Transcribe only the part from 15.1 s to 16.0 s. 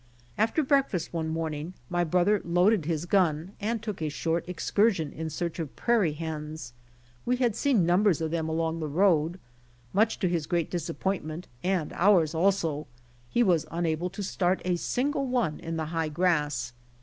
one in the